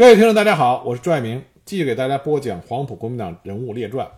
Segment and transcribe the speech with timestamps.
[0.00, 4.10] 各位听众，大家好，我是朱爱明，继续给大家播讲黄埔国民党人物列传。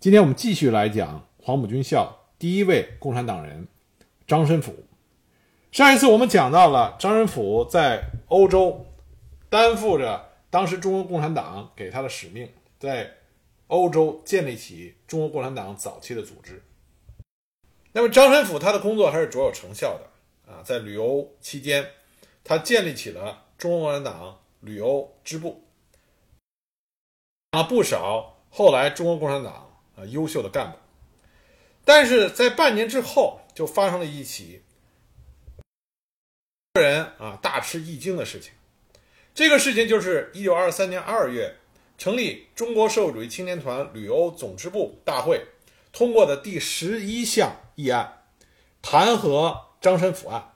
[0.00, 3.68] 今天我们继续来讲黄埔军校第一位共产党人
[4.26, 4.86] 张申府。
[5.70, 8.86] 上一次我们讲到了张申府在欧洲
[9.50, 12.48] 担负着当时中国共产党给他的使命，
[12.78, 13.10] 在
[13.66, 16.62] 欧洲建立起中国共产党早期的组织。
[17.92, 21.84] 那么张申府他的工作还是卓有成效的啊，在旅游期间，
[22.42, 24.38] 他建立起了中国共产党。
[24.60, 25.64] 旅游支部
[27.52, 30.78] 啊，不少后来中国共产党啊优秀的干部，
[31.84, 34.62] 但是在半年之后就发生了一起
[36.74, 38.52] 人啊大吃一惊的事情。
[39.34, 41.56] 这个事情就是一九二三年二月
[41.96, 45.46] 成立中国社会主义青年团旅游总支部大会
[45.92, 48.24] 通过的第十一项议案——
[48.82, 50.54] 弹劾张申府案。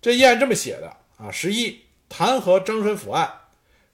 [0.00, 1.83] 这议案这么写的啊，十一。
[2.16, 3.28] 弹劾张申府案，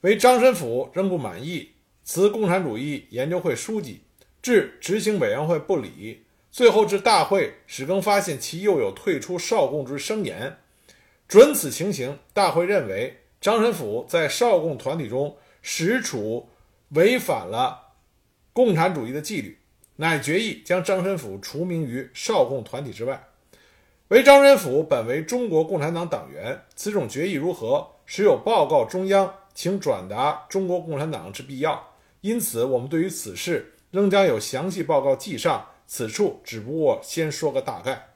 [0.03, 1.71] 为张申府仍不满意，
[2.05, 4.03] 辞共产主义研究会书记，
[4.43, 10.59] 致执行委员会不理，最后至大会始更发现其又有退出少共之声言。
[11.27, 16.47] 准此情形，大会认为张申府在少共团体中实处
[16.91, 17.95] 违反了
[18.53, 19.57] 共产主义的纪律，
[19.97, 23.29] 乃决议将张申府除名于少共团体之外。
[24.09, 27.89] 为张申府本为中国共产党党员，此种决议如何？
[28.13, 31.81] 时有报告中央，请转达中国共产党之必要。
[32.23, 35.65] 因此，我们对于此事仍将有详细报告记上。
[35.87, 38.09] 此处只不过先说个大概。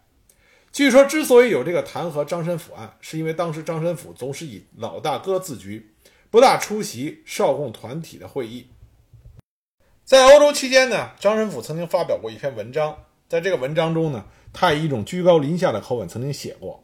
[0.73, 5.95] 据说，之所以有这个弹劾张申府案，是因为当时张申府总是以老大哥自居，
[6.29, 8.67] 不大出席少共团体的会议。
[10.05, 12.99] 在欧洲期间呢，张申府曾经发表过一篇文章，
[13.29, 16.83] 在这个文章中呢，他以一种居高临下的口吻曾经写过。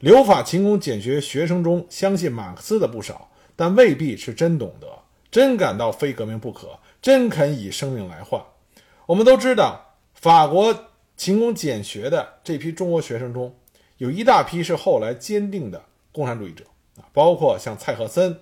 [0.00, 4.86] 留法勤工俭学学生中，相信马克思的不少，但未必是真懂得，
[5.30, 8.42] 真感到非革命不可，真肯以生命来换。
[9.04, 10.86] 我们都知道，法国
[11.18, 13.54] 勤工俭学的这批中国学生中，
[13.98, 16.64] 有一大批是后来坚定的共产主义者
[16.96, 18.40] 啊，包括像蔡和森、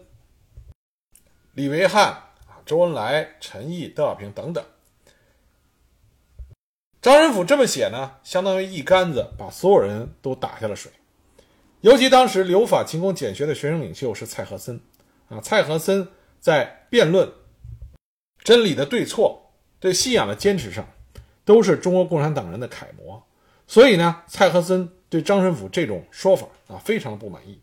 [1.55, 2.05] 李维汉
[2.47, 4.65] 啊、周恩来、陈毅、邓小平等等。
[7.03, 10.93] 张申府这么写呢，相当于一竿子把所有人都打下了水。
[11.81, 14.81] 尤其当时留法勤工俭学的学生领袖是蔡和森，
[15.29, 16.09] 啊，蔡和森
[16.41, 17.31] 在辩论
[18.43, 20.85] 真理的对错、对信仰的坚持上，
[21.45, 23.23] 都是中国共产党人的楷模。
[23.69, 27.61] 所以呢，蔡和森对张申府这种说法啊，非常不满意。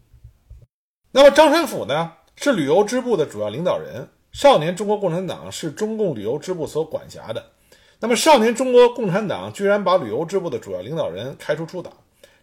[1.12, 7.52] 那么张申府呢，是旅游支部的主要领导人，少年中国共产党是中共旅游支部所管辖的。
[8.00, 11.92] 那么少年中国共产党居然把旅游支部的主要领导人开除出党。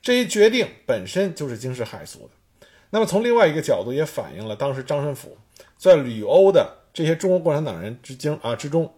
[0.03, 5.39] 这一决定本身就是惊世骇俗的，那么从另外一个角度也反映了当时张申府
[5.79, 8.93] 在旅欧的这些中国共产党人之经啊之中，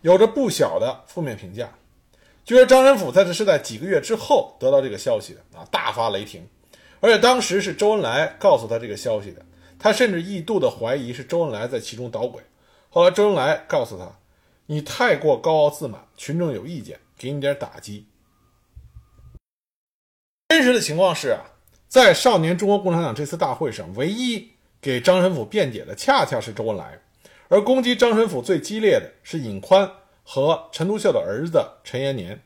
[0.00, 1.72] 有着不小的负面评价。
[2.44, 6.46] 据说张申府在这是在几个月之后得到这个消息的啊，大发雷霆，
[6.98, 9.46] 而且当时是周恩来告诉他这个消息的，
[9.78, 12.42] 他甚至一度的怀疑是周恩来在其中捣鬼。
[12.90, 14.18] 后来周恩来告诉他
[14.66, 18.06] ：“你太过高傲自满，群众有意见，给你点打击。”
[20.48, 21.40] 真实的情况是啊，
[21.88, 27.00] 在少年中国共产党这次大会上，唯一给张申府辩解的，恰恰是周恩来，
[27.48, 29.90] 而攻击张申府最激烈的是尹宽
[30.22, 32.40] 和陈独秀的儿子陈延年。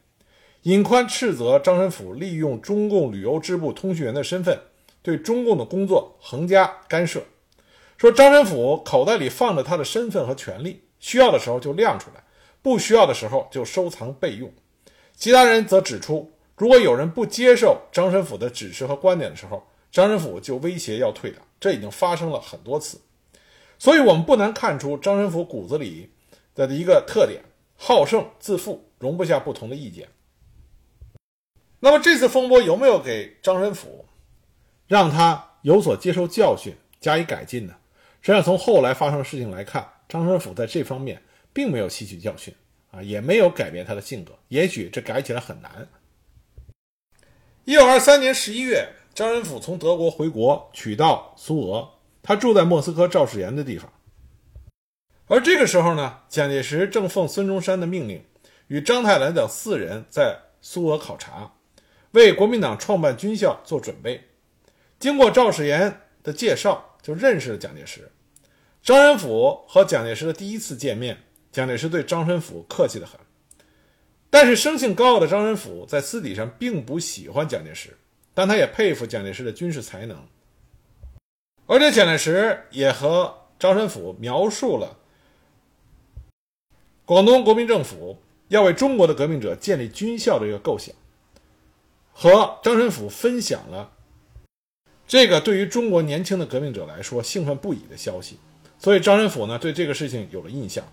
[0.62, 4.59] 尹宽斥责张申府利用中共旅游支部通讯员的身份，
[5.03, 7.22] 对中共的工作横加干涉，
[7.98, 12.22] 说张申府口袋里放着他的身份和权利，需要的时候就亮出来，
[12.62, 14.50] 不需要的时候就收藏备用。
[15.15, 16.32] 其他人则指出。
[16.58, 23.00] 如果有人不接受张申府的指示和观点的时候，张申府就威胁要退党，这已经发生了很多次。
[23.78, 26.10] 所以，我们不难看出张申府骨子里
[26.54, 27.42] 的一个特点：
[27.76, 30.08] 好胜、自负，容不下不同的意见。
[31.78, 34.04] 那么，这次风波有没有给张申府
[34.88, 37.77] 让他有所接受教训、加以改进呢？
[38.21, 41.22] 实际上，从后来发生的事情来看，张申府在这方面
[41.53, 42.53] 并没有吸取教训
[42.91, 44.33] 啊，也没有改变他的性格。
[44.48, 45.88] 也许这改起来很难。
[47.68, 51.86] 一九二三年十一月，张申府从德国回国，取道苏俄。
[52.22, 53.92] 他住在莫斯科赵世炎的地方。
[55.26, 58.24] 而这个时候呢，蒋介石正奉孙中山的命令，
[58.68, 61.56] 与章太郎等四人在苏俄考察，
[62.12, 64.28] 为国民党创办军校做准备。
[64.98, 68.10] 经过赵世炎的介绍，就认识了蒋介石。
[68.82, 71.18] 张申府和蒋介石的第一次见面，
[71.53, 73.21] 蒋介石对张申府客气得很。
[74.30, 77.97] 但是生性高傲的张申府在私底上并不喜欢蒋介石，
[78.34, 80.22] 但他也佩服蒋介石的军事才能。
[81.66, 84.98] 而且蒋介石也和张申府描述了
[87.04, 90.95] 广东国民政府要为中国的革命者建立军校的一个构想，
[92.13, 93.92] 和张申府分享了
[95.07, 98.39] 这个对于中国年轻的革命者来说兴奋不已的消息。
[98.78, 100.84] 所以张申府呢对这个事情有了印象。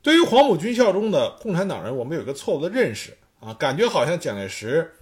[0.00, 4.94] 对于黄埔军校中的共产党人，我们有一个错误的认识啊，感觉好像蒋介石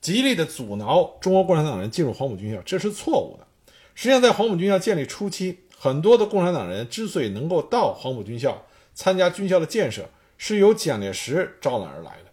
[0.00, 3.46] 极力的阻挠中国共产党人进入黄埔军校，这是错误的。
[3.94, 8.64] 实际上，在黄埔军校建立初期，很多的共产党人之所以能够到黄埔军校
[8.94, 10.08] 参加军校的建设，
[10.38, 12.30] 是由蒋介石招揽而来的。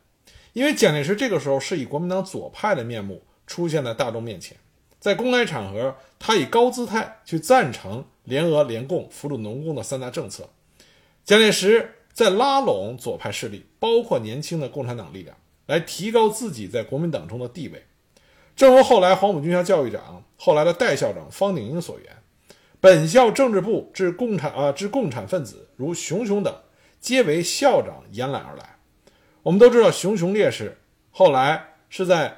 [0.53, 4.57] 因为蒋介石这个时候是以国民党左派的面目出现在大众面前，
[4.99, 10.49] 在公开场合，他以高姿态去赞成联俄、联共、扶助农工的三大政策。
[11.23, 15.35] 蒋介石在拉拢左派势力，包括年轻的共产党力量，
[15.65, 17.85] 来提高自己在国民党中的地位。
[18.55, 22.17] 正如后来黄埔军校教育长、后来的代校长方鼎英所言，
[22.79, 26.53] 本校政治部之共产啊之共产分子如熊熊等，
[26.99, 28.77] 皆为校长延揽而来。
[29.43, 30.77] 我们都知道，熊熊烈士
[31.09, 32.37] 后来是在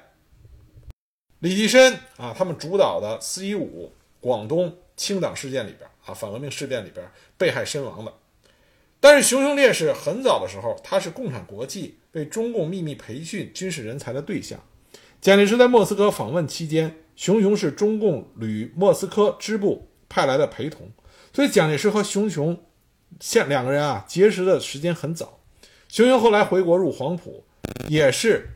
[1.40, 3.92] 李济深啊他们主导的四一五
[4.22, 7.06] 广东清党事件里边啊反革命事件里边
[7.38, 8.14] 被害身亡的。
[9.04, 14.58] 但是熊熊烈士很早的时候，他是共产国际被中共秘密培训军事人才的对象。
[15.20, 20.90] 蒋介石在莫斯科访问期间，熊熊是中共旅莫斯科支部派来的陪同，
[21.34, 22.58] 所以蒋介石和熊熊
[23.20, 25.42] 现两个人啊结识的时间很早。
[25.90, 27.44] 熊熊后来回国入黄埔，
[27.90, 28.52] 也是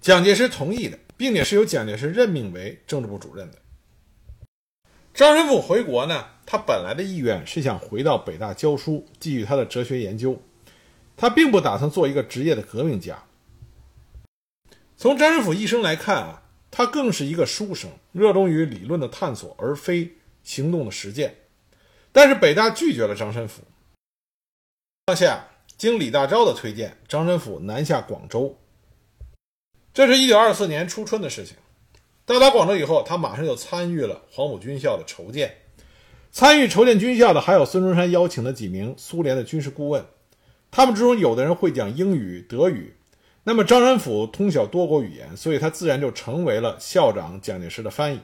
[0.00, 3.58] 蒋介石同意的，并且是由蒋介石任命为政治部主任的。
[5.20, 10.40] 张申府回国呢，他本来的意愿是想回到北大教书，继续他的哲学研究，
[11.14, 13.22] 他并不打算做一个职业的革命家。
[14.96, 20.10] 从张申府一生来看啊，他更是一个书生，热衷于理论的探索，而非
[20.42, 21.36] 行动的实践。
[22.12, 23.60] 但是北大拒绝了张申府。
[25.04, 28.58] 当下，经李大钊的推荐，张申府南下广州。
[29.92, 31.58] 这是一九二四年初春的事情。
[32.30, 35.52] 到达广州以后，他马上就参与了黄埔军校的筹建。
[36.30, 40.04] 参与筹建军校的还有孙中山邀请的几名苏联的军事顾问，
[40.70, 42.94] 他们之中有的人会讲英语、德语。
[43.42, 48.20] 那么张申府通晓多国语言，所以他自然就成为了校长蒋介石的翻译。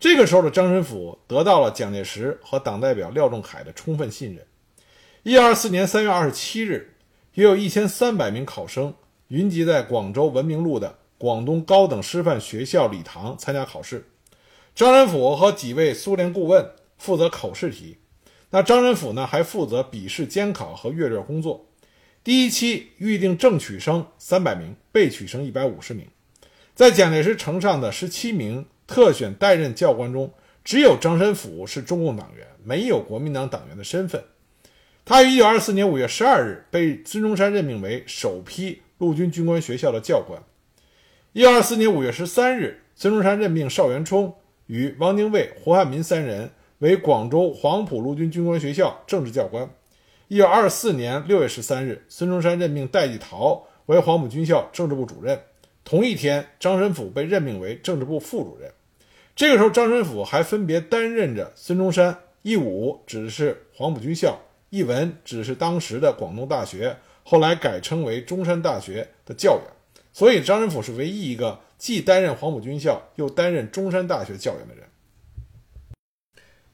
[0.00, 4.44] 这个时候的张申府得到了蒋介石和党代表廖仲恺的充分信任。
[5.22, 6.96] 一九二四年三月二十七日，
[7.34, 8.92] 约有一千三百名考生
[9.28, 14.06] 云集在广州文明路的广东高等师范学校礼堂参加考试。
[14.74, 17.98] 张申府和几位苏联顾问负责口试题，
[18.48, 21.66] 那张申府呢还负责笔试监考和阅卷工作。
[22.24, 26.06] 第一期预定正取生三百名，备取生一百五十名。
[26.74, 30.32] 在蒋介石呈上的十七名特选代任教官中，
[30.64, 34.24] 只有张申府是中共党员，没有国民党党员的身份。
[35.04, 40.42] 他于一九二四年五月十二日被孙中山任命为首批陆军军官学校的教官。
[41.32, 44.34] 一九二四年五月十三日，孙中山任命邵元冲
[44.66, 49.70] 与汪精卫、胡汉民三人为广州黄埔陆军军官学校政治教官。
[50.26, 55.40] 一九二四年六月十三日，孙中山任命戴季陶为黄埔军校政治部主任。
[55.84, 58.68] 同一天，张申府被任命为政治部副主任。
[59.36, 64.36] 这个时候，张申府还分别担任着孙中山一武指的是黄埔军校，
[64.70, 69.64] 一文指的是当时的广东大学，后来改称为中山大学的教员。
[70.12, 74.88] 所以，张仁甫是唯一一个既担任黄埔军校又担任中山大学教员的人。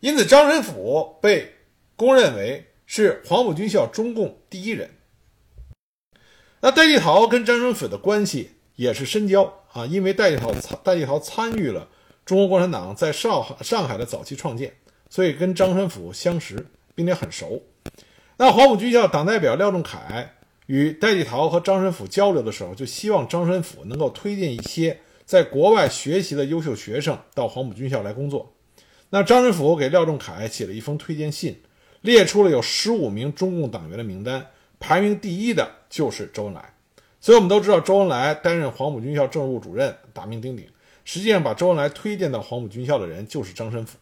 [0.00, 1.54] 因此，张仁甫被
[1.96, 2.66] 公认为。
[2.88, 4.88] 是黄埔军校中共第一人。
[6.60, 10.52] 那戴季陶跟张仁甫的关系也是深交啊，因为戴季陶
[10.84, 11.88] 戴季陶参与了
[12.24, 14.72] 中国共产党在上上海的早期创建，
[15.10, 16.64] 所以跟张申府相识，
[16.94, 17.60] 并且很熟。
[18.36, 19.98] 那黄埔军校党代表廖仲恺
[20.66, 28.52] 与戴季陶和张申府交流的时候，就希望张申府能够推荐一些在国外学习的优秀学生到黄埔军校来工作。
[29.10, 31.60] 那张申府给廖仲恺写了一封推荐信。
[32.02, 34.46] 列出了有十五名中共党员的名单，
[34.78, 36.74] 排名第一的就是周恩来。
[37.20, 40.68] 所以我们都知道，周恩来担任黄埔军校政治部主任，大名鼎鼎。
[41.04, 43.98] 实际上，把周恩来推荐到黄埔军校的人就是张申府。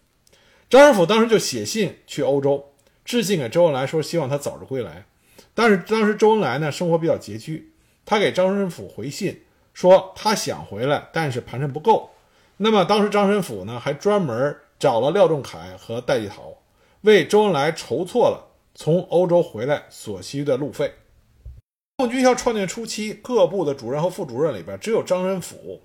[0.69, 2.63] 张申府当时就写信去欧洲，
[3.07, 5.07] 致信给周恩来说，希望他早日归来。
[5.55, 7.73] 但是当时周恩来呢，生活比较拮据，
[8.05, 9.43] 他给张申府回信
[9.73, 12.11] 说他想回来，但是盘缠不够。
[12.57, 16.53] 那么当时张申府呢，还专门找了廖仲恺和戴季陶。
[17.03, 20.93] 为周恩来筹措了从欧洲回来所需的路费。
[21.99, 25.83] 黄埔军校创建初期，各部的主任和副主任里边，只有张申府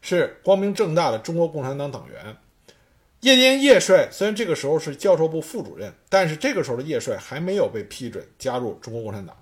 [0.00, 2.36] 是光明正大的中国共产党党员。
[3.20, 9.36] 叶坚叶帅虽然这个时候是教授部副主任，但是这个时候的叶帅还没有被批准加入中国共产党。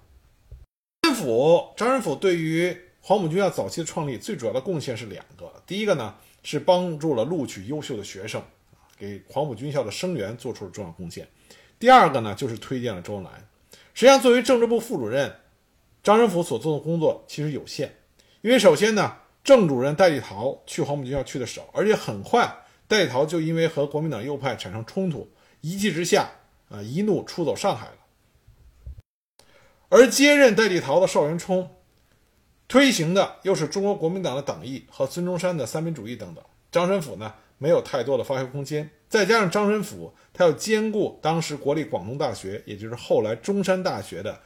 [1.02, 8.42] 张仁甫，张仁甫对于黄埔军校早期的创立最主要的贡献是两个，第一个呢是帮助了录取优秀的学生，
[8.98, 11.24] 给黄埔军校的生源做出了重要贡献；
[11.78, 13.30] 第二个呢就是推荐了周恩来。
[13.94, 15.36] 实际上，作为政治部副主任，
[16.02, 17.94] 张仁甫所做的工作其实有限，
[18.40, 22.52] 因为首先呢，郑主任戴季陶去黄埔军校去的少，而且很快。
[22.88, 25.30] 戴季陶就因为和国民党右派产生冲突，
[25.60, 26.30] 一气之下
[26.70, 27.92] 啊，一怒出走上海了。
[29.90, 31.70] 而接任戴季陶的邵元冲，
[32.66, 36.42] 推行的又是中国国民党的党义和孙中山的三民主义等等。
[36.72, 38.90] 张申府呢，没有太多的发挥空间。
[39.08, 44.38] 再加上张申府他要兼顾当时国立广东大学，也就是后来中山大学的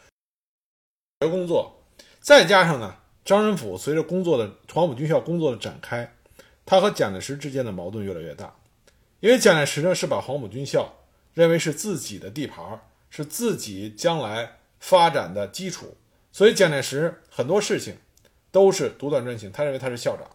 [1.21, 1.83] 学工作，
[2.21, 6.13] 再加上呢，张申府随着工作的黄埔军校工作的展开。
[6.65, 8.55] 他和蒋介石之间的矛盾越来越大，
[9.21, 10.95] 因为蒋介石呢是把黄埔军校
[11.35, 15.97] 认为是自己的地盘，是自己将来发展的基础，
[16.31, 17.97] 所以蒋介石很多事情
[18.51, 20.27] 都是独断专行，他认为他是校长。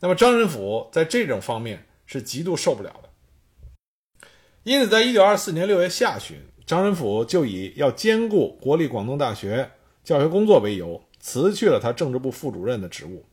[0.00, 4.28] 那么张仁甫在这种方面是极度受不了的，
[4.62, 9.70] 因此在一九二四年六月下旬，张仁甫就以要兼顾国立广东大学
[10.04, 13.24] 教学工作为由，辞去了他政治部副主任的职务。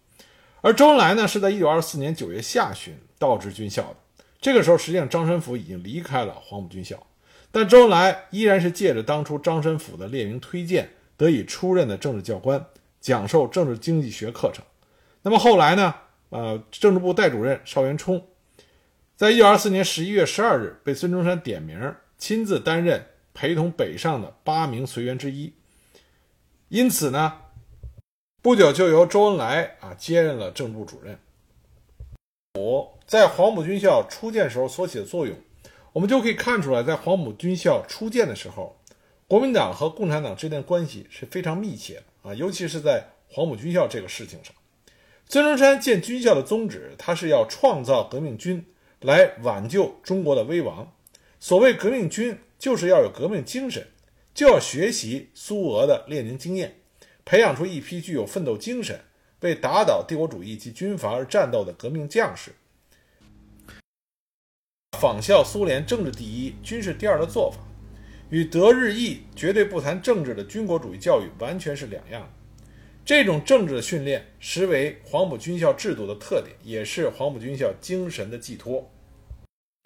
[0.65, 3.97] 而周恩来呢，是在一九二四年九月下旬到职军校的。
[4.41, 7.05] 这个时候，实际上张申府已经离开了黄埔军校，
[7.51, 12.65] 但周恩来依然是借着当初张申府的列名推荐，得以出任的政治教官，
[12.99, 14.65] 讲授政治经济学课程。
[15.21, 15.93] 那么后来呢？
[16.29, 18.25] 呃，政治部代主任邵元冲，
[19.15, 23.05] 在一九二四年十一月十二日被孙中山点名，亲自担任
[23.35, 25.53] 陪同北上的八名随员之一。
[26.69, 27.33] 因此呢？
[28.45, 31.17] 不久就由周恩来啊接任了政部主任。
[32.59, 35.35] 五在黄埔军校初建时候所起的作用，
[35.91, 38.77] 我们就可以看出来，在黄埔军校初建的时候，
[39.27, 44.53] 国民党和共产党之间关系是非常密切的啊，尤其是在黄埔军校这个事情上。
[45.27, 48.63] 孙中山建军校的宗旨，他是要创造革命军
[48.99, 50.93] 来挽救中国的危亡。
[51.39, 53.87] 所谓革命军，就是要有革命精神，
[54.35, 56.75] 就要学习苏俄的列宁经验。
[57.25, 59.01] 培养出一批具有奋斗精神、
[59.39, 62.51] 为打倒帝国主义及军阀而战斗的革命将士，
[64.99, 67.57] 仿效苏联政治第一、军事第二的做法，
[68.29, 72.31] 与德日意绝对不谈政治的军国主义教育完全是两样。
[73.03, 78.91] 这种政治的训练，实为黄埔军校制度的特点，也是黄埔军校精神的寄托。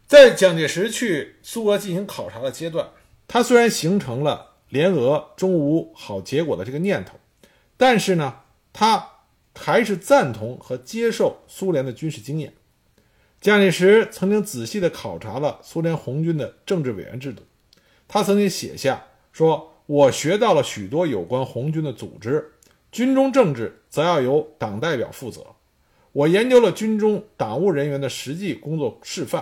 [0.05, 2.89] 在蒋介石去苏俄进行考察的阶段，
[3.29, 7.17] 他虽然形成了联俄中无好结果的这个念头。
[7.81, 8.41] 但是呢，
[8.73, 9.07] 他
[9.55, 12.51] 还是赞同和接受苏联的军事经验。
[13.39, 17.43] 蒋介石曾经仔细地考察了苏联红军的政治委员制度，
[18.05, 22.51] 他曾经写下说：“我学到了许多有关红军的组织，
[22.91, 25.41] 军中政治则要由党代表负责。
[26.11, 29.41] 我研究了军中党务人员的实际工作示范，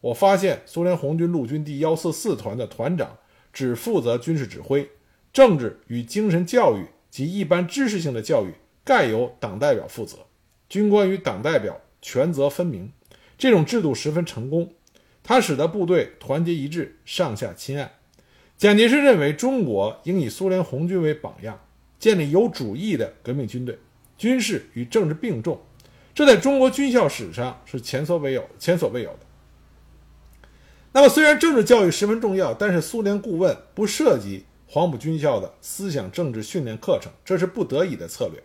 [0.00, 3.18] 我发现苏联红军陆军第幺四四团的团长
[3.52, 4.90] 只负责军事指挥，
[5.34, 8.52] 政治与精神教育。”及一般知识性的教育，
[8.82, 10.18] 概由党代表负责，
[10.68, 12.90] 军官与党代表权责分明。
[13.38, 14.72] 这种制度十分成功，
[15.22, 17.92] 它使得部队团结一致，上下亲爱。
[18.56, 21.60] 蒋介石认为，中国应以苏联红军为榜样，
[22.00, 23.78] 建立有主义的革命军队，
[24.18, 25.62] 军事与政治并重。
[26.16, 29.20] 这在中国军校史上是前所未有、前所未有的。
[30.90, 34.46] 那么，虽然政治教育十分重要，但是苏联顾问不涉及。
[34.66, 38.42] 黄埔军校的思想政治训练课程，这是不得已的策略。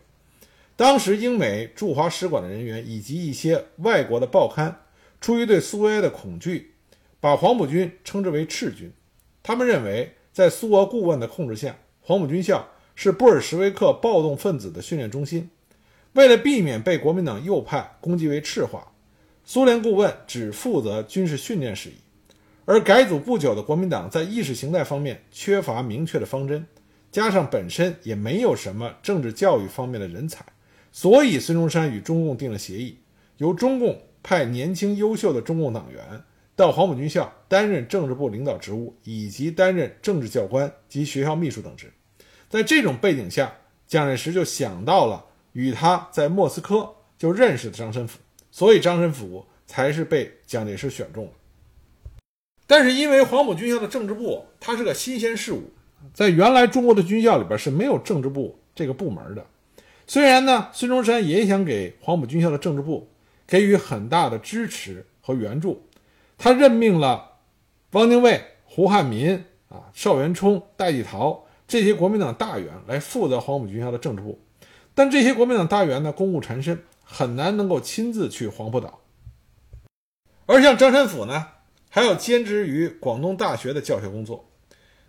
[0.76, 4.84] 当时英美驻华使馆的人员以及一些外国的报刊，
[5.20, 6.74] 出于对苏维埃的恐惧，
[7.20, 8.92] 把黄埔军称之为赤军。
[9.44, 15.50] 他们认为，在苏俄顾问的控制下，黄埔军校是布尔什维克暴动分子的训练中心。
[16.14, 18.92] 为了避免被国民党右派攻击为赤化，
[19.44, 21.94] 苏联顾问只负责军事训练事宜。
[22.72, 26.68] 而改组不久的国民党在意识形态方面缺乏明确的方针，
[27.12, 30.46] 加上本身也没有什么政治教育方面的人才，
[30.92, 33.00] 所以孙中山与中共订了协议，
[33.38, 36.22] 由中共派年轻优秀的中共党员
[36.56, 41.92] 到黄埔军校担任政治部领导职务，以及担任政治教官及学校秘书等职。
[42.50, 43.52] 在这种背景下，
[43.88, 48.20] 蒋介石就想到了与他在莫斯科就认识的张申府，
[48.52, 51.32] 所以张申府才是被蒋介石选中了。
[52.70, 55.72] 但是因为黄埔军校的政治部它是个新鲜事物，
[56.14, 59.44] 在原来中国的军校里边是没有政治部这个部门的。
[60.06, 63.10] 虽然呢，孙中山也想给黄埔军校的政治部
[63.48, 65.82] 给予很大的支持和援助，
[66.38, 67.38] 他任命了
[67.94, 74.40] 汪精卫、胡汉民啊、邵元冲、戴季陶这些国民党大员来负责黄埔军校的政治部，
[74.94, 79.00] 但这些国民党大员呢，公务缠身，很难能够亲自去黄埔岛。
[80.46, 81.48] 而像张申府呢，
[81.90, 84.50] 还要兼职于广东大学的教学工作。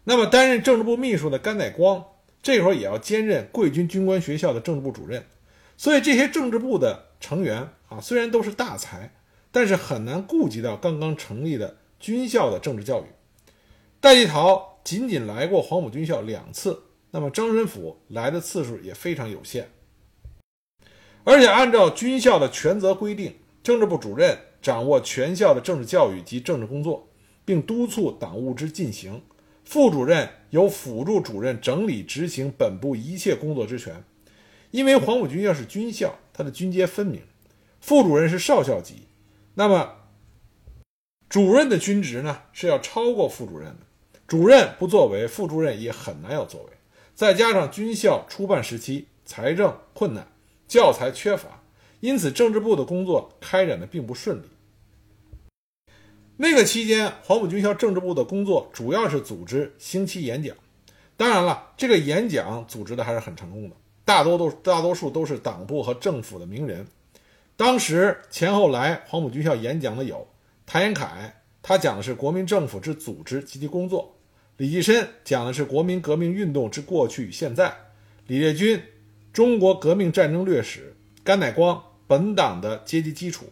[0.05, 2.05] 那么，担任政治部秘书的甘乃光，
[2.43, 5.25] 这会儿也要兼任贵军军官学校的政治部主任。
[5.77, 9.15] 所以，这些政治部的成员啊，虽然都是大才，
[9.53, 13.05] 但是很难顾及到刚刚成立的军校的政治教育。
[14.01, 19.71] 戴季陶仅仅来过黄埔军校两次，那么张申府来的次数也非常有限。
[21.25, 27.09] 而且，按照军校的权责规定，政治部主任掌握全校的政治教育及政治工作，
[27.45, 29.23] 并督促党务之进行。
[29.65, 34.03] 副主任由辅助主任整理执行本部一切工作之权，
[34.73, 37.23] 因为黄埔军校是军校，它的军阶分明，
[37.81, 39.07] 副主任是少校级，
[39.55, 39.97] 那么
[41.29, 43.87] 主任的军职呢是要超过副主任的，
[44.27, 46.71] 主任不作为，副主任也很难有作为。
[47.15, 50.27] 再加上军校初办时期财政困难，
[50.67, 51.60] 教材缺乏，
[52.01, 54.43] 因此政治部的工作开展的并不顺利。
[56.37, 60.57] 那个期间，黄埔军校政治部的工作主要是组织星期演讲。
[61.17, 63.77] 当然了，这个演讲组织的还是很成功的，
[64.07, 66.87] 大多都大多数都是党部和政府的名人。
[67.59, 70.27] 当时前后来黄埔军校演讲的有
[70.65, 71.07] 谭延闿，
[71.61, 74.17] 他讲的是国民政府之组织及其工作；
[74.57, 77.71] 李济深讲的是国民革命运动之过去与现在；
[78.27, 78.81] 李烈钧，
[79.31, 83.45] 中国革命战争略史；甘乃光，本党的阶级基础；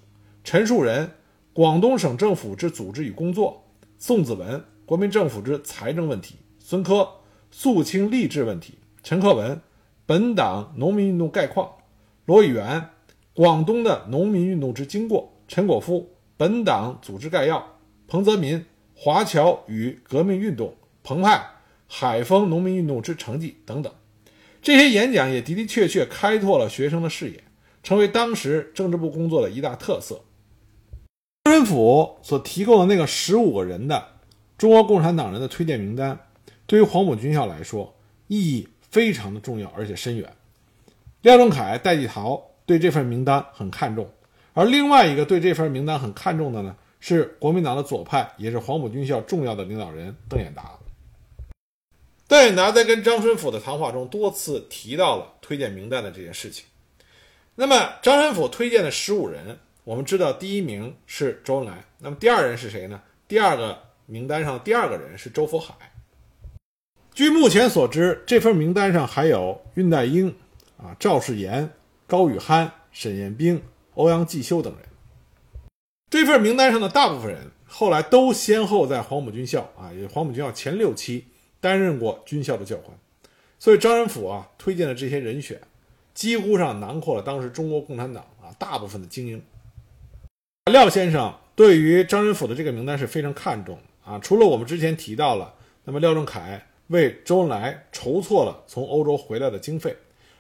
[0.43, 1.13] 陈树人。
[1.53, 3.65] 广东省政府之组织与工作，
[3.99, 7.05] 宋子文；国民政府之财政问题，孙科；
[7.53, 9.59] 肃清吏治问题，陈克文；
[10.07, 11.69] 本党农民运动概况，
[12.27, 12.81] 罗以元；
[13.33, 18.61] 广东的农民运动之经过，陈果夫；本党组织概要，彭泽民；
[18.95, 21.41] 华侨与革命运动，彭湃；
[21.89, 23.93] 海丰农民运动之成绩等等。
[24.63, 27.43] 这些演讲也的的确确开拓了学生的视野，
[27.89, 30.21] 成为当时政治部工作的一大特色。
[31.45, 34.07] 张申府所提供的那个十五个人的
[34.59, 36.21] 中国共产党人的推荐名单，
[36.67, 37.97] 对于黄埔军校来说
[38.27, 40.31] 意义非常的重要，而且深远。
[41.23, 44.07] 廖仲恺、戴季陶对这份名单很看重，
[44.53, 50.79] 而另外一个对这份名单很看重的呢，是国民党的左派，也是黄埔军校重要的领导人邓演达。
[52.27, 56.67] 邓演达在跟张春甫的谈话中多次提到了推荐名单的这件事情。
[57.61, 59.59] 那么，张仁甫推荐的十五人。
[59.83, 63.03] 我们知道第一名是周恩来，那么第二人是谁呢？
[63.27, 65.75] 第二个名单上第二个人是周佛海。
[67.13, 70.33] 据目前所知，这份名单上还有恽代英、
[70.77, 71.69] 啊赵世炎、
[72.07, 73.61] 高宇憨、沈雁冰、
[73.95, 74.83] 欧阳继修等人。
[76.11, 81.25] 这份名单上的大部分人后来都先后在黄埔军校啊，也黄埔军校前六期
[81.59, 82.97] 担任过军校的教官，
[83.59, 85.61] 所以张仁甫啊推荐的这些人选，
[86.19, 89.41] 几乎上囊括了当时中国共产党啊大部分的精英。
[90.73, 94.19] 廖先生对于张仁甫的这个名单是非常看重啊。
[94.19, 95.55] 除了我们之前提到了，
[95.85, 99.97] 那么廖仲恺为周恩来筹措了从欧洲回来的经费，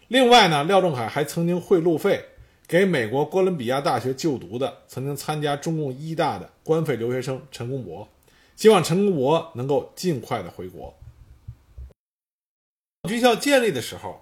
[0.08, 2.24] 另外呢，廖仲恺还曾经汇路费
[2.66, 8.08] 给美国哥伦比亚大学就读的曾经参加中共一大的官费留学生陈公博，
[8.56, 10.92] 希望陈公博能够尽快的回国。
[13.08, 14.20] 军校建立的时候，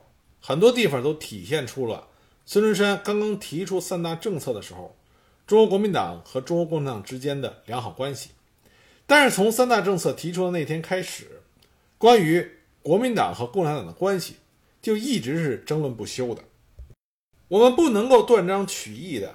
[0.48, 2.06] 很多地方都体现出了
[2.44, 4.94] 孙中山刚刚提出三大政策的时候。
[5.44, 8.30] 中国国民党和中国共产党之间的良好关系，
[9.08, 11.42] 但是从三大政策提出的那天开始，
[11.98, 12.48] 关于
[12.80, 14.36] 国民党和共产党的关系
[14.80, 16.42] 就一直是争论不休的。
[17.48, 19.34] 我们不能够断章取义的、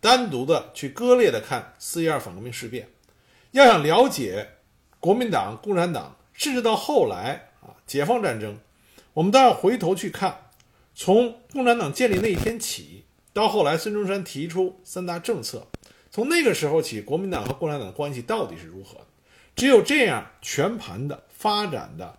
[0.00, 2.88] 单独的去割裂的看四一二反革命事变，
[3.50, 4.48] 要想了解
[5.00, 8.58] 国民党、共产党，甚至到后来啊解放战争，
[9.14, 10.45] 我们都要回头去看，
[10.98, 13.04] 从共产党建立那一天起。
[13.34, 15.66] 到后来，孙中山提出三大政策，
[16.10, 19.06] 从那个时候起，国民党和共产党的关系到底是如何？
[19.54, 22.18] 只有这样全盘的发展的，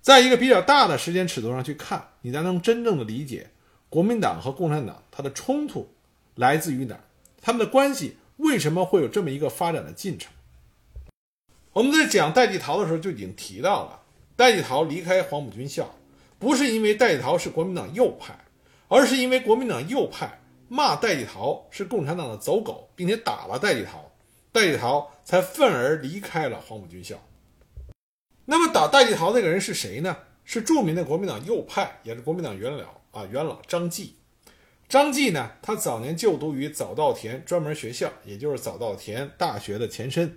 [0.00, 3.50] 在一个比较大的时间尺度上去看，你才能真正的理解
[3.90, 5.92] 国民党和共产党它的冲突
[6.36, 7.04] 来自于哪儿，
[7.42, 10.32] 他们的关系为什么会有这么一个发展的进程。
[11.74, 14.00] 我们在讲戴季陶的时候就已经提到了，
[14.34, 15.94] 戴季陶离开黄埔军校，
[16.40, 18.36] 不是因为戴季陶是国民党右派。
[18.92, 24.10] 而是因为国民党右派骂戴季陶是共产党的走狗，并且打了戴季陶，
[24.50, 27.16] 戴季陶才愤而离开了黄埔军校。
[28.46, 30.16] 那么打戴季陶那个人是谁呢？
[30.42, 34.16] 是著名的国民党右派，也是国民党元老啊元老张继。
[34.88, 40.36] 张继呢，他早年就读于早稻田专门学校，也就是早稻田大学的前身，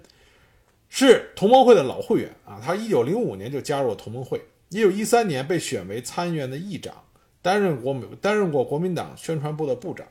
[0.89, 2.61] 是同盟会的老会员啊。
[2.63, 4.39] 他一九零五年就加入了同盟会，
[4.73, 7.03] 一九一三年被选为参议院的议长，
[7.43, 10.07] 担任国民担任过国民党宣传部的部长。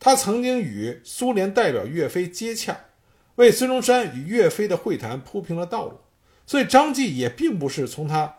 [0.00, 2.86] 他曾经与苏联代表岳飞接洽，
[3.34, 6.00] 为孙中山与岳飞的会谈铺平了道路。
[6.46, 8.34] 所以张继也并不是从他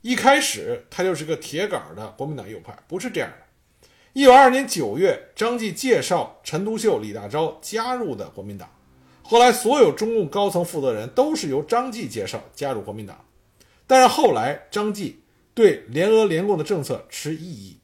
[0.00, 3.86] 一开始他就是个铁杆的国民党右派，不是这样的。
[4.14, 8.70] 一九二二年九月，张继介绍陈独秀、李大钊加入的国民党。
[9.22, 13.22] 后来，所有中共高层负责人都是由张继介绍加入国民党。
[13.86, 15.22] 但是后来，张继
[15.54, 17.80] 对联俄联共的政策持异议，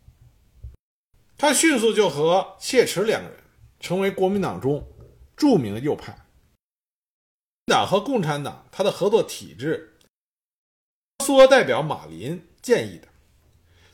[1.36, 3.38] 他迅速就和谢池两个人
[3.78, 4.86] 成为国民党中
[5.36, 6.16] 著名的右派。
[7.66, 9.96] 党和共产党他的合作体制，
[11.24, 13.08] 苏俄代表马林建议的。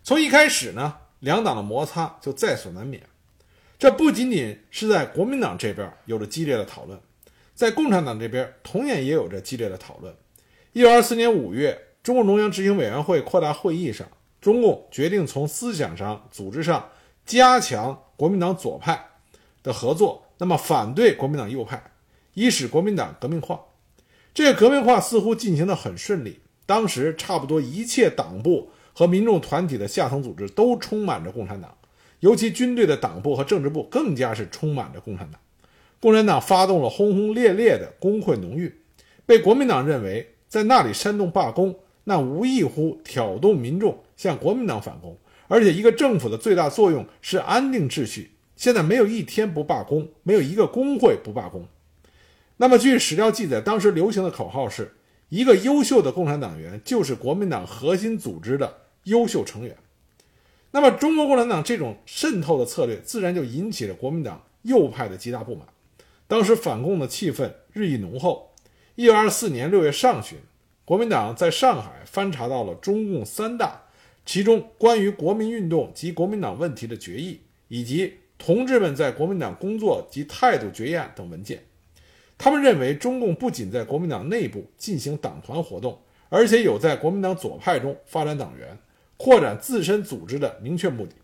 [0.02, 0.98] 从一开始呢。
[1.20, 3.02] 两党的摩擦就在所难免，
[3.78, 7.00] 这不仅仅是在国民党这边有着激烈的讨论，
[7.54, 10.14] 在共产党这边同样也有着激烈的讨论。
[10.74, 14.06] 一九二四年五月，中共中央执行委员会扩大会议上，
[14.40, 16.88] 中共决定从思想上、组织上
[17.24, 19.08] 加强国民党左派
[19.64, 21.82] 的合作，那么反对国民党右派，
[22.34, 23.60] 以使国民党革命化。
[24.32, 28.70] 这个革命化似乎进行的很顺利，当时差不多一切党部。
[28.94, 31.76] 和民众团体的下层组织都充满着共产党，
[32.20, 35.40] 尤其军队的党部和政治部更加是充满着共产党。
[36.00, 38.72] 共产党发动了轰轰烈烈的工会农运，
[39.26, 45.16] 被国民党认为在那里煽动罢工，那无异乎挑动民众向国民党反攻。
[45.48, 51.68] 而且，一个政府的最大作用是安定秩序，现在没有一天不罢工，没有一个工会不罢工。
[52.56, 54.96] 那么，据史料记载，当时流行的口号是
[55.28, 58.78] 一个优秀的共产党员就是国民党核心组织的。
[59.06, 59.76] 优秀成员，
[60.72, 65.64] 那么中国共产党这种渗透的策略，自然就引起了国民党右派的极大不满。
[66.26, 68.50] 当时反共的气氛日益浓厚。
[68.96, 70.38] 一九二四年六月上旬，
[70.86, 73.82] 国民党在上海翻查到了中共三大，
[74.24, 81.64] 其中关于国民运动及国民党问题的决议，以及同志们在国民党工作及态度决议案等文件。
[82.38, 88.78] 他们认为，中共不仅在国民党内部进行党团活动，而且有在国民党左派中发展党员。
[89.16, 91.14] 扩展自身组织的明确目的，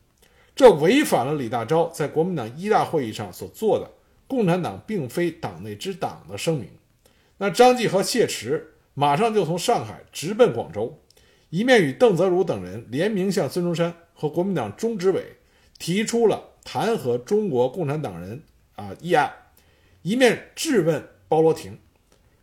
[0.56, 3.88] 这违反了李大钊在国民党一大会议上所做的
[4.26, 6.66] “共产党并非党内之党”的声明。
[7.36, 10.98] 那张继和谢池马上就从上海直奔广州，
[11.50, 15.36] 一面与邓泽如等人联名向孙中山和国民党中执委
[15.78, 18.42] 提出了弹劾中国共产党人
[18.76, 19.32] 啊议案，
[20.02, 21.78] 一面质问包罗廷。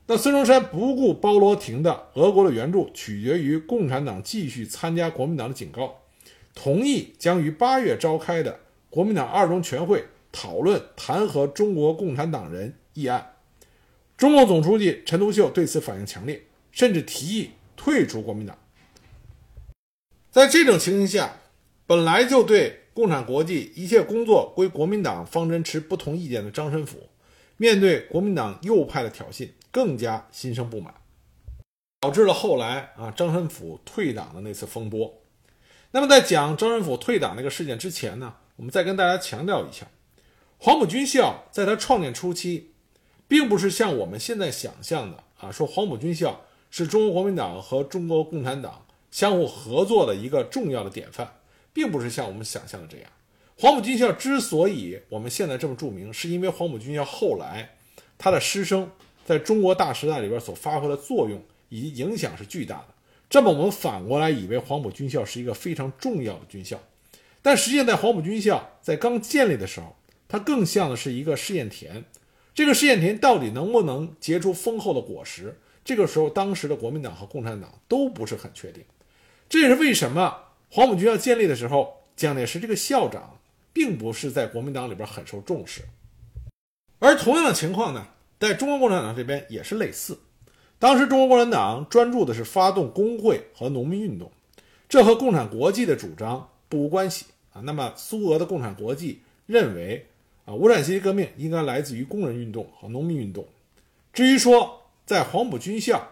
[0.08, 6.00] 那孙中山不顾包罗廷的俄国的援助取决于共产党继续参加国民党的警告，
[6.56, 8.60] 同意将于八月召开的
[8.90, 13.34] 国民党二中全会讨论弹劾中国共产党人议案。
[14.20, 18.58] 中共总书记陈独秀对此反应强烈，甚至提议退出国民党。
[20.30, 21.38] 在这种情形下，
[21.88, 27.08] 本来就对共产国际一切工作归国民党方针持不同意见的张申府，
[27.56, 29.48] 面对国民党右派的挑衅。
[29.72, 30.94] 更加心生不满，
[32.02, 35.22] 导致了后来啊张申府退党的那次风波。
[35.92, 39.88] 那么在讲张申府退党那个事件之前呢，我们再跟大家强调一下，
[40.58, 42.72] 黄埔军校在它创建初期，
[43.30, 51.32] 并不是像我们现在想象的啊，说黄埔军校是中国国民党和中国共产党相互合作的一个重要的典范，
[51.72, 53.10] 并不是像我们想象的这样。
[53.56, 57.78] 黄埔军校之所以我们现在这么著名，是因为黄埔军校后来
[58.18, 58.92] 他的师生。
[59.26, 61.40] 在中国大时代里边所发挥的作用
[61.70, 62.88] 以及影响是巨大的。
[63.30, 66.80] 这么我们反过来以为黄埔军校是一个非常重要的军校，
[67.44, 69.96] 但实际上在黄埔军校在刚建立的时候，
[70.28, 72.04] 它更像的是一个试验田。
[72.60, 75.58] 这个试验田到底能不能结出丰厚的果实？
[75.86, 78.84] 这个时候，当时的国民党和共产党都不是很确定。
[79.48, 80.36] 这也是为什么
[80.70, 83.40] 黄埔军校建立的时候，蒋介石这个校长
[83.72, 85.84] 并不是在国民党里边很受重视。
[87.00, 88.06] 而同样的情况呢？
[88.42, 90.20] 在中国共产党这边也是类似，
[90.80, 94.30] 当时中国共产党专注的是发动工会和农民运动，
[94.90, 97.62] 这和共产国际的主张不无关系啊。
[97.62, 100.09] 那么苏俄的共产国际认为
[100.50, 103.48] 啊，无产阶级革命应该来自于工人运动和农民运动。
[104.12, 106.10] 至于说在黄埔军校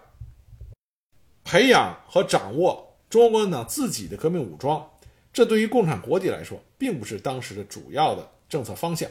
[1.44, 4.88] 培养和掌握中国共产党自己的革命武装，
[5.34, 9.10] 这对于共产国际来说并不是当时的主要的政策方向。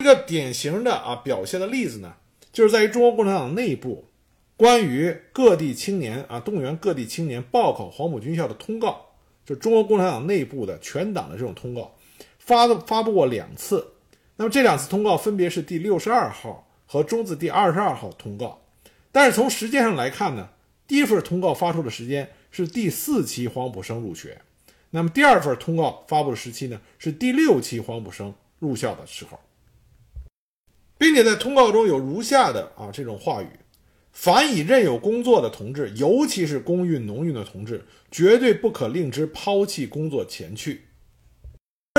[0.00, 2.12] 一个典型的啊表现的例子呢，
[2.52, 4.04] 就是在于中国共产党内部
[4.56, 9.00] 关于各地青年啊动员各地青年报考黄埔军校的通告，
[9.46, 11.94] 就中国共产党内部的全党的这种通告，
[12.40, 13.86] 发发布过两次。
[14.42, 18.60] 那么这两次通告分别是第六十二号和中字第二十二号通告。
[19.12, 20.48] 但是从时间上来看呢，
[20.84, 24.40] 第一份通告发出的时间是第四期黄埔生入学，
[24.90, 29.38] 那么第二份通告发布的时期呢是第六期黄埔生入校的时候，
[30.98, 33.46] 并且在通告中有如下的啊这种话语：
[34.10, 40.78] 凡已任有工作的同志，尤其是工运、农运的同志，绝对不可令之抛弃工作前去；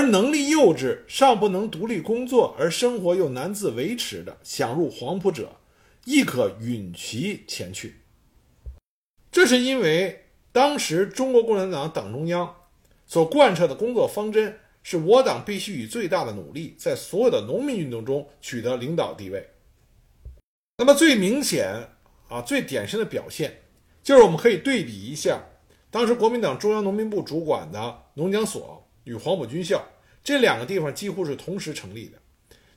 [0.10, 5.58] 能力幼稚、尚不能独立工作而生活又难自维持的，想入黄埔者。
[6.06, 8.02] 亦可允其前去。
[9.32, 12.54] 这是因为当时中国共产党党中央
[13.06, 19.50] 所贯彻的工作方针是我党必须以最大的努力，在所有的农民运动中取得领导地位。
[20.78, 21.88] 那么最明显
[22.28, 23.62] 啊、最典型的表现，
[24.04, 25.42] 就是我们可以对比一下
[25.90, 29.82] 当时国民党中央农民部主管的农讲所与黄埔军校
[30.24, 32.18] 这两个地方几乎是同时成立的。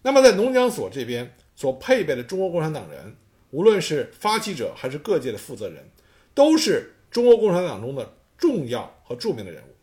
[0.02, 1.36] 那么在农讲所这边。
[1.58, 3.16] 所配备的中国共产党人，
[3.48, 5.90] 无论是发起者还是各界的负责人，
[6.34, 9.74] 都是中国共产党中的重要和著名的人物。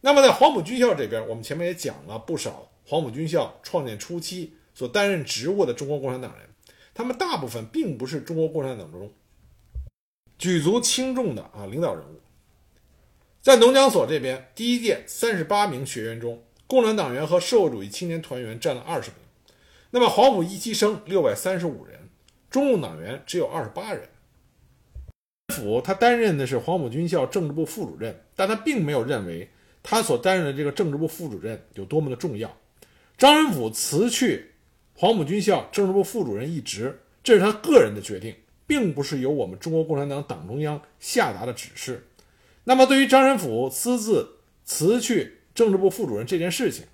[0.00, 6.48] 那么在黄埔军校这边，我们前面也讲了不少黄埔军校创建初期所担任职务的中国共产党人，
[6.94, 9.12] 他们大部分并不是中国共产党中
[10.38, 12.18] 举足轻重的啊领导人物。
[13.42, 19.18] 在农讲所这边，第一届三十八名学员中，共产党员和社会主义青年团员占了二十名。
[19.90, 22.08] 那么黄埔一期生六百三十五人，
[22.50, 24.08] 中共党员只有二十八人。
[25.54, 29.48] 府他担任的是黄埔军校政治部副主任，但他并没有认为
[29.82, 32.56] 他所担任的这个政治部副主任有多么的重要。
[33.16, 34.52] 张仁甫辞去
[34.94, 38.34] 黄埔军校政治部副主任一职，这是他个人的决定，
[38.66, 42.08] 并不是由我们中国共产党党中央下达的指示。
[42.64, 46.84] 那么对于张仁甫私自辞去政治部副主任这件事情，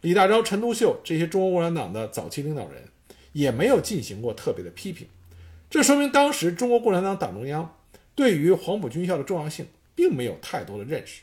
[0.00, 2.84] 李大钊、陈独秀这些中国共产党的早期领导人
[3.32, 5.06] 也没有进行过特别的批评，
[5.70, 7.76] 这说明当时中国共产党党中央
[8.14, 11.22] 对于黄埔军校的重要性并没有太多的认识。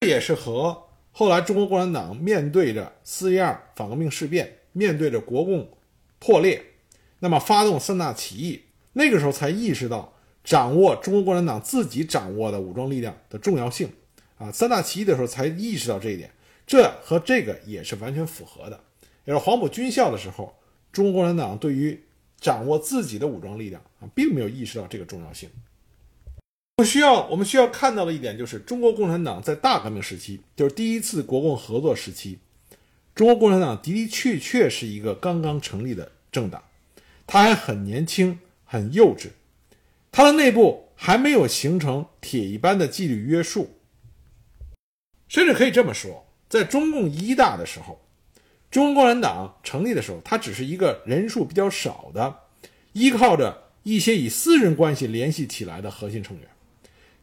[0.00, 5.70] 这也是和后来中国共产党面对着四一二反革命事变，面对着国共
[6.18, 6.60] 破裂，
[7.20, 8.62] 那么发动三大起义，
[8.94, 13.88] 那个时候才意识到掌握中国共产党自己掌握的武装力量的重要性。
[14.44, 14.52] 啊！
[14.52, 16.30] 三大起义的时候才意识到这一点。
[16.66, 18.78] 这和这个也是完全符合的。
[19.24, 20.54] 也是黄埔军校的时候，
[20.92, 21.98] 中国共产党对于
[22.38, 25.48] 掌握自己的武装力量啊，并没有意识到这个重要性。
[26.76, 32.38] 我需要我们需要看到的一点就是，中国共产党在大革命时期，就是第一次国共合作时期，
[33.14, 36.62] 中国共产党的的确确是一个刚刚成立的政党，
[37.26, 39.28] 它还很年轻、很幼稚，
[40.10, 43.70] 它的内部还没有形成铁一般的纪律约束，
[45.28, 46.26] 甚至可以这么说。
[46.48, 48.00] 在中共一大的时候，
[48.70, 52.40] 中国共产党成立的时候，它只是一个人数比较少的，
[52.92, 56.48] 依靠着一些以私人关系联系起来的核心成员，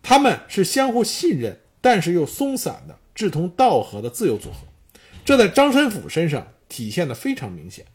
[0.02, 4.68] 他们是相互信任，但是又松散的志同道合的自由组合，
[5.24, 7.86] 这在张申府身上体现的非常明显。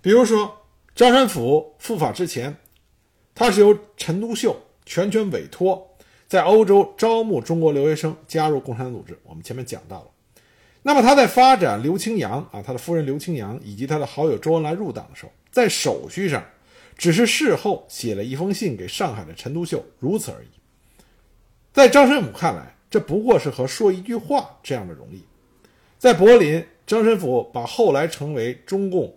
[0.00, 2.56] 比如说，张申府赴法之前，
[3.34, 5.95] 他是由陈独秀全权委托。
[6.26, 10.06] 在欧洲招募中国留学生加入共产党组织，我们前面讲到了。
[10.82, 16.44] 那么他在发展刘清扬啊，他的夫人刘清扬以及他的好友周恩来入党的时候，在手续上
[16.96, 20.48] 只是事后写了一封信给上海的陈独秀，如此而已。
[21.72, 25.22] 在张申府看来，这不过是和说一句话这样的容易。
[25.98, 29.12] 在柏林，张申府把后来成为中共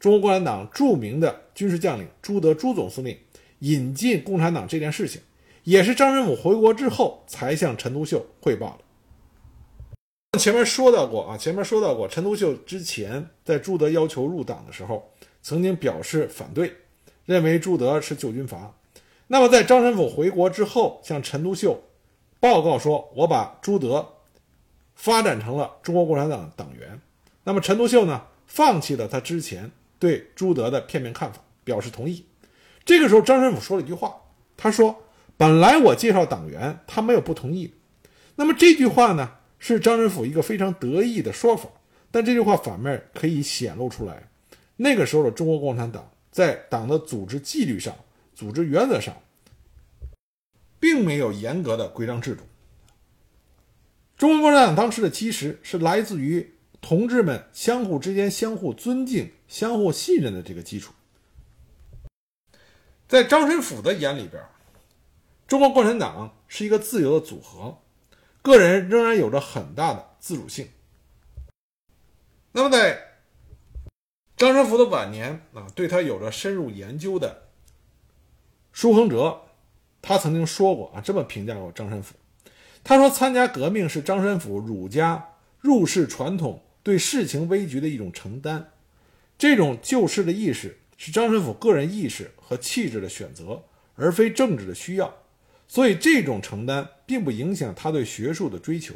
[0.00, 3.16] 中国共产党著名的军事将领朱德朱总司令
[3.60, 5.20] 引进共产党这件事情。
[5.64, 10.38] 也是张申府回国之后才向陈独秀汇报的。
[10.38, 16.74] 前面说到过啊，前面说到过，陈独秀之前在朱德要求入党的时候，曾经表示反对，
[17.26, 18.74] 认为朱德是旧军阀。
[19.28, 21.80] 那么在张申府回国之后，向陈独秀
[22.40, 24.14] 报告说：“我把朱德
[24.96, 27.00] 发展成了中国共产党党员。”
[27.44, 32.24] 那么陈独秀呢，放弃了他之前对朱德的片面看法，表示同意。
[32.84, 34.16] 这个时候，张申府说了一句话，
[34.56, 34.96] 他说。
[35.36, 37.74] 本来我介绍党员，他没有不同意。
[38.36, 41.68] 那么这句话呢，是张仁甫一个非常得意的说法。
[42.10, 44.28] 但这句话反面可以显露出来，
[44.76, 47.94] 那个时候的中国共产党在党的组织纪律上、
[48.34, 49.16] 组织原则上，
[50.78, 52.44] 并没有严格的规章制度。
[54.16, 60.92] 中国共产党当时的基石是来自于同志们相互之间相互尊敬、相互信任的这个基础。
[63.08, 64.42] 在张申府的眼里边。
[65.52, 67.76] 中国共产党是一个自由的组合，
[68.40, 70.66] 个人仍然有着很大的自主性。
[72.52, 73.18] 那么在
[74.34, 77.50] 张申府的晚年啊，对他有着深入研究的
[78.72, 79.42] 舒恒哲，
[80.00, 82.14] 他曾经说过啊，这么评价过张申府。
[82.82, 88.70] 他说：“参加革命是张申府儒家入世传统对世情危局的一种承担，
[89.36, 93.62] 这种救世的意识是张申府个人意识和气质的选择，
[93.96, 95.18] 而非政治的需要。
[95.72, 98.94] 所以，这种承担并不影响他对学术的追求。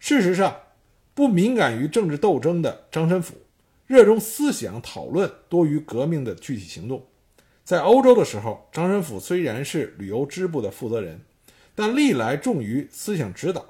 [0.00, 0.62] 事实上，
[1.14, 3.36] 不敏感于政治斗争的张申府，
[3.86, 7.06] 热衷思想讨论多于革命的具体行动。
[7.62, 11.20] 在欧洲的时候，张申府虽然是旅游支部的负责人。”
[11.76, 13.64] 但历来重于思想指导，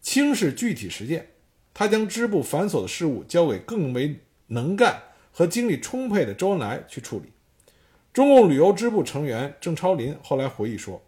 [0.00, 1.28] 轻视具体实践。
[1.72, 7.30] 他将支部繁琐的事务交给更为能干和精力充沛的周恩来去处理。
[8.12, 11.00] 中共旅游支部成员郑超林后来回忆说：“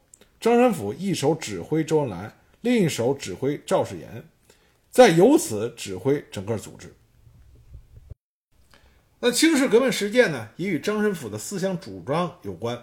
[0.45, 2.31] 张申府一手指挥周恩来，
[2.61, 4.23] 另一手指挥赵世炎，
[4.91, 6.93] 再由此指挥整个组织。”
[9.21, 12.79] 那轻视革命实践呢，也与张申府的思想主张有关。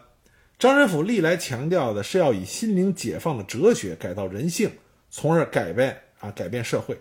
[0.57, 4.71] 张申府历来强调的是要以心灵解放的哲学改造人性，
[5.11, 6.99] 从而改变啊改变社会。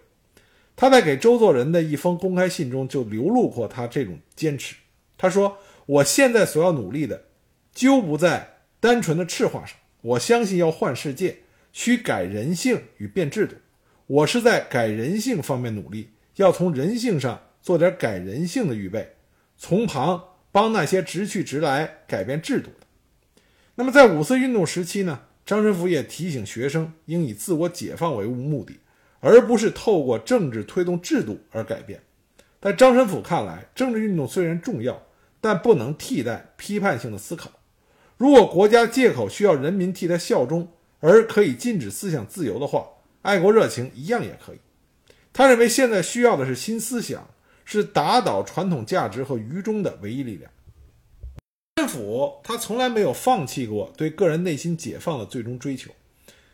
[0.77, 4.77] 他在给周作人的一封公开信中就流露过他这种坚持。
[5.17, 7.25] 他说：“我现在所要努力的，
[7.73, 9.75] 究不在单纯的赤化上。
[10.03, 11.39] 我相信要换世界，
[11.73, 13.57] 需改人性与变制度。
[14.07, 19.15] 我是在改人性方面努力，要从人性上做点改人性的预备，
[19.57, 22.87] 从旁帮那些直去直来改变制度的。”
[23.77, 28.81] 那么，在五四运动时期呢，张申府也提醒学生应以自我解放为目的，
[29.21, 32.01] 而不是透过政治推动制度而改变。
[32.61, 35.03] 在张申府看来，政治运动虽然重要，
[35.41, 37.51] 但不能替代批判性的思考。
[38.21, 42.87] 如果国家借口需要人民替他效忠而可以禁止思想自由的话，
[43.23, 44.59] 爱国热情一样也可以。
[45.33, 47.27] 他认为现在需要的是新思想，
[47.65, 50.53] 是打倒传统价值和愚忠的唯一力量。
[51.77, 55.91] 政府他从来没有放弃过对个人内心解放的最终追求。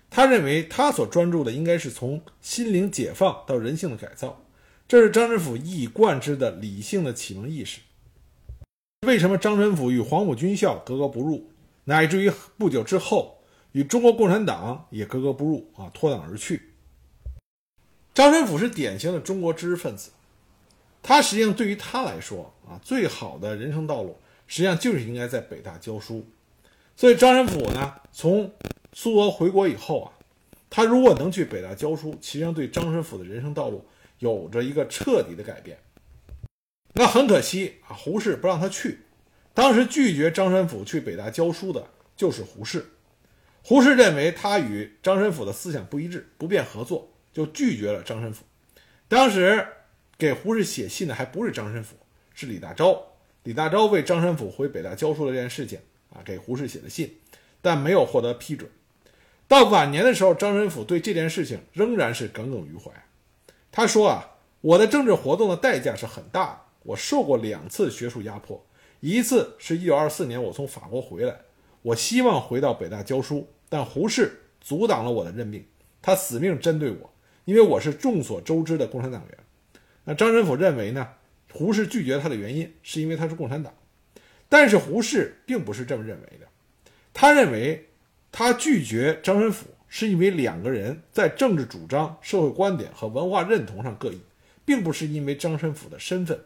[0.08, 4.40] 他认为他所专注的应该是从心灵解放到人性的改造，
[4.86, 7.80] 这是张申府一以贯之的理性的启蒙意识。
[9.04, 11.50] 为什么张申府与黄埔军校格格不入，
[11.86, 13.38] 乃至于不久之后
[13.72, 16.74] 与中国共产党也格格不入啊，脱党而去？
[18.14, 20.10] 张申府是典型的中国知识分子，
[21.02, 24.18] 他实际上对于他来说啊，最好的人生道路。
[24.48, 26.24] 实际上就是应该在北大教书，
[26.96, 28.52] 所以张申府呢，从
[28.92, 30.12] 苏俄回国以后啊，
[30.70, 33.84] 他如果能去北大教书，实际上对张申府的人生道路
[34.20, 35.76] 有着一个彻底的改变。
[36.92, 39.00] 那很可惜啊，胡适不让他去。
[39.56, 42.90] 当时拒绝张申府去北大教书的就是胡适。
[43.62, 48.44] 胡适认为他与张申府的思想不一致，不便合作，就拒绝了张申府。
[49.08, 49.66] 当时
[50.18, 51.96] 给胡适写信的还不是张申府，
[52.34, 53.00] 是李大钊。
[53.44, 55.78] 李大钊为张申府回北大教书的这件事情
[56.12, 57.16] 啊，给胡适写的信，
[57.62, 58.70] 但没有获得批准。
[59.48, 62.92] 到晚年的时候，张申府对这件事情仍然是耿耿于怀。
[63.72, 68.65] 他说啊，我的政治活动的代价是很大的，我受过两次学术压迫，
[69.10, 71.36] 一次是一九二四年我从法国回来，
[71.82, 75.64] 我希望回到北大教书，但胡适阻挡了我的任命，
[76.02, 77.12] 他死命针对我，
[77.44, 79.38] 因为我是众所周知的共产党员。
[80.02, 81.08] 那张申府认为呢？
[81.52, 83.72] 胡适拒绝他的原因是因为他是共产党，
[84.48, 86.46] 但是胡适并不是这么认为的。
[87.14, 87.88] 他认为
[88.30, 94.20] 他拒绝张申府是因为两个人在政治主张、社会观点和文化认同上各异，
[94.66, 96.38] 并不是因为张申府的身份。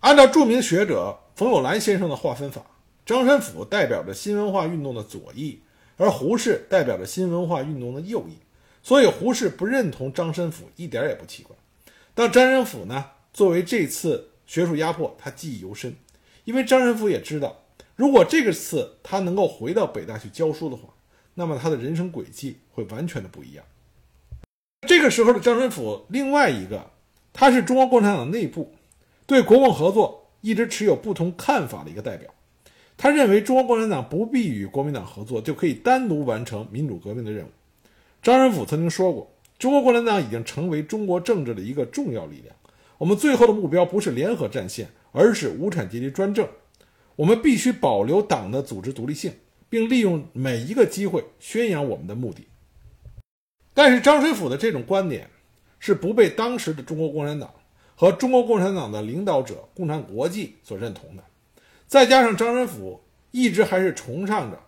[0.00, 2.62] 按照著名学者冯友兰先生的划分法，
[3.04, 5.60] 张申府代表着新文化运动的左翼，
[5.96, 8.36] 而胡适代表着新文化运动的右翼，
[8.82, 11.56] 所以胡适不认同张申府一点也不奇怪。
[12.14, 13.04] 但张申府呢？
[13.32, 15.94] 作为这次学术压迫，他记忆犹深，
[16.44, 17.64] 因为张申府也知道，
[17.96, 20.88] 如果这个次他能够回到北大去教书的话，
[21.34, 23.64] 那么他的人生轨迹会完全的不一样。
[24.88, 26.92] 这个时候的张申府，另外一个，
[27.32, 28.75] 他是中国共产党内部
[29.26, 32.32] 对国共合作一直持有不同看法的一个代表。
[32.96, 37.48] 他认为中国共产党不必与国民党合作，就可以单独完成民主革命的任务。
[38.22, 39.30] 张申府曾经说过。
[39.58, 42.54] 中国共产党已经成为中国政治的一个重要力量。
[42.98, 46.46] 我们最后的目标不是联合战线，而是无产阶级专政。
[47.16, 49.32] 我们必须保留党的组织独立性，
[49.70, 52.46] 并利用每一个机会宣扬我们的目的。
[53.72, 55.30] 但是张水府的这种观点
[55.78, 57.50] 是不被当时的中国共产党
[57.96, 61.24] 和中国共产党的领导者共产国际所认同的。
[61.88, 63.00] 再加上张申府
[63.32, 64.60] 一直还是崇尚着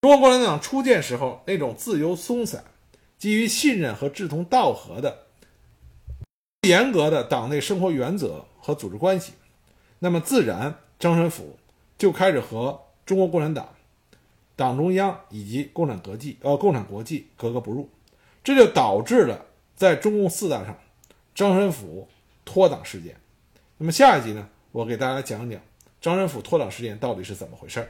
[0.00, 2.64] 中国共产党初建时候那种自由松散。
[3.18, 5.26] 基于信任和志同道合的
[6.62, 9.34] 严格的党内生活原则和组织关系，
[10.00, 11.56] 那么自然张申府
[11.96, 13.68] 就开始和中国共产党、
[14.56, 17.88] 党中央以及共产国际呃共产国际格格不入，
[18.42, 19.46] 这就导致了
[19.76, 20.76] 在中共四大上
[21.32, 22.08] 张申府
[22.44, 23.16] 脱党事件。
[23.78, 25.60] 那么下一集呢，我给大家讲讲
[26.00, 27.88] 张振甫脱党事件到底是怎么回事儿。